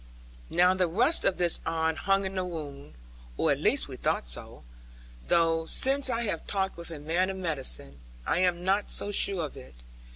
[0.49, 2.95] Now the rust of this iron hung in the wound,
[3.37, 4.63] or at least we thought so;
[5.27, 9.45] though since I have talked with a man of medicine, I am not so sure
[9.45, 9.75] of it.